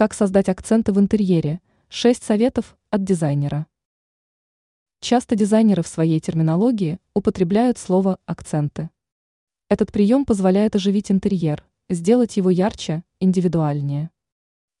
Как 0.00 0.14
создать 0.14 0.48
акценты 0.48 0.94
в 0.94 0.98
интерьере? 0.98 1.60
6 1.90 2.22
советов 2.22 2.78
от 2.88 3.04
дизайнера. 3.04 3.66
Часто 5.00 5.36
дизайнеры 5.36 5.82
в 5.82 5.88
своей 5.88 6.20
терминологии 6.20 6.98
употребляют 7.12 7.76
слово 7.76 8.18
«акценты». 8.24 8.88
Этот 9.68 9.92
прием 9.92 10.24
позволяет 10.24 10.74
оживить 10.74 11.10
интерьер, 11.10 11.66
сделать 11.90 12.38
его 12.38 12.48
ярче, 12.48 13.04
индивидуальнее. 13.18 14.08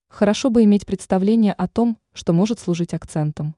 Хорошо 0.08 0.48
бы 0.48 0.64
иметь 0.64 0.86
представление 0.86 1.52
о 1.52 1.68
том, 1.68 1.98
что 2.14 2.32
может 2.32 2.58
служить 2.58 2.94
акцентом. 2.94 3.56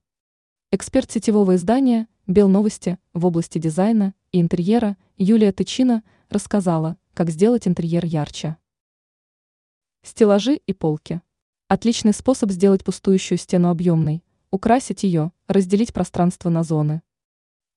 Эксперт 0.73 1.13
сетевого 1.13 1.55
издания 1.55 2.09
«Белновости» 2.27 2.99
в 3.13 3.25
области 3.25 3.59
дизайна 3.59 4.15
и 4.33 4.41
интерьера 4.41 4.97
Юлия 5.17 5.53
Тычина 5.53 6.03
рассказала, 6.29 6.97
как 7.15 7.31
сделать 7.31 7.69
интерьер 7.69 8.05
ярче. 8.05 8.57
Стеллажи 10.03 10.57
и 10.57 10.73
полки. 10.73 11.23
Отличный 11.75 12.13
способ 12.13 12.51
сделать 12.51 12.85
пустующую 12.85 13.39
стену 13.39 13.71
объемной, 13.71 14.23
украсить 14.51 15.05
ее, 15.05 15.33
разделить 15.47 15.95
пространство 15.95 16.51
на 16.51 16.65
зоны. 16.65 17.01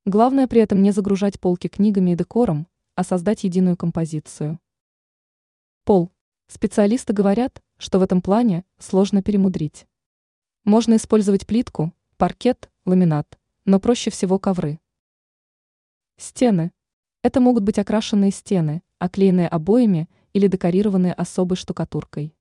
Главное 0.03 0.47
при 0.47 0.59
этом 0.59 0.81
не 0.81 0.91
загружать 0.91 1.39
полки 1.39 1.69
книгами 1.69 2.11
и 2.11 2.15
декором, 2.17 2.67
а 2.95 3.05
создать 3.05 3.45
единую 3.45 3.77
композицию. 3.77 4.59
Пол. 5.85 6.11
Специалисты 6.47 7.13
говорят, 7.13 7.63
что 7.77 7.99
в 7.99 8.01
этом 8.01 8.21
плане 8.21 8.65
сложно 8.79 9.23
перемудрить. 9.23 9.87
Можно 10.65 10.97
использовать 10.97 11.47
плитку, 11.47 11.93
паркет, 12.17 12.69
ламинат, 12.83 13.39
но 13.63 13.79
проще 13.79 14.11
всего 14.11 14.39
ковры. 14.39 14.81
Стены. 16.17 16.73
Это 17.21 17.39
могут 17.39 17.63
быть 17.63 17.79
окрашенные 17.79 18.31
стены, 18.31 18.83
оклеенные 18.99 19.47
обоями 19.47 20.09
или 20.33 20.47
декорированные 20.47 21.13
особой 21.13 21.55
штукатуркой. 21.55 22.35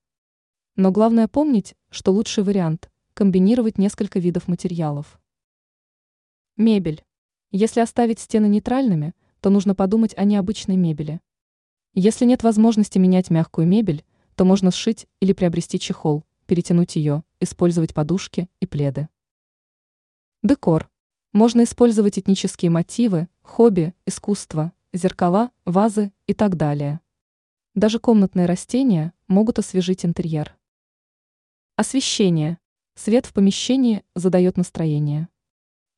Но 0.76 0.90
главное 0.90 1.28
помнить, 1.28 1.76
что 1.90 2.10
лучший 2.10 2.42
вариант– 2.42 2.90
комбинировать 3.14 3.78
несколько 3.78 4.18
видов 4.18 4.48
материалов. 4.48 5.20
Мебель. 6.56 7.04
Если 7.52 7.78
оставить 7.78 8.18
стены 8.18 8.46
нейтральными, 8.46 9.14
то 9.40 9.50
нужно 9.50 9.76
подумать 9.76 10.16
о 10.16 10.24
необычной 10.24 10.76
мебели. 10.76 11.20
Если 11.92 12.24
нет 12.24 12.42
возможности 12.42 12.98
менять 12.98 13.30
мягкую 13.30 13.68
мебель, 13.68 14.04
то 14.34 14.44
можно 14.44 14.72
сшить 14.72 15.06
или 15.20 15.32
приобрести 15.32 15.78
чехол, 15.78 16.24
перетянуть 16.46 16.96
ее, 16.96 17.22
использовать 17.38 17.94
подушки 17.94 18.48
и 18.58 18.66
пледы. 18.66 19.08
Декор. 20.42 20.90
Можно 21.32 21.62
использовать 21.62 22.18
этнические 22.18 22.72
мотивы, 22.72 23.28
хобби, 23.42 23.94
искусство, 24.06 24.72
зеркала, 24.92 25.52
вазы 25.64 26.12
и 26.26 26.34
так 26.34 26.56
далее. 26.56 26.98
Даже 27.76 28.00
комнатные 28.00 28.46
растения 28.46 29.12
могут 29.28 29.60
освежить 29.60 30.04
интерьер. 30.04 30.56
Освещение. 31.76 32.58
Свет 32.94 33.26
в 33.26 33.32
помещении 33.32 34.04
задает 34.14 34.56
настроение. 34.56 35.26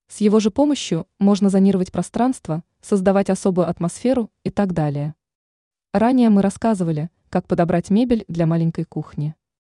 С 0.09 0.23
его 0.23 0.41
же 0.41 0.51
помощью 0.51 1.07
можно 1.19 1.51
зонировать 1.51 1.93
пространство, 1.93 2.65
создавать 2.81 3.29
особую 3.29 3.69
атмосферу 3.69 4.31
и 4.43 4.49
так 4.49 4.73
далее. 4.73 5.15
Ранее 5.93 6.31
мы 6.31 6.41
рассказывали, 6.41 7.11
как 7.29 7.47
подобрать 7.47 7.91
мебель 7.91 8.25
для 8.27 8.47
маленькой 8.47 8.87
кухни. 8.87 9.35